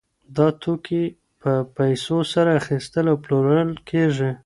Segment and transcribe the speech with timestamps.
[0.35, 1.03] دا توکي
[1.41, 4.31] په پیسو سره اخیستل او پلورل کیږي.